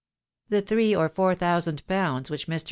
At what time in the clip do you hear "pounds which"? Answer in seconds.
1.85-2.47